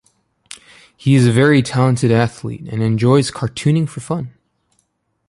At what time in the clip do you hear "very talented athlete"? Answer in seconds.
1.31-2.61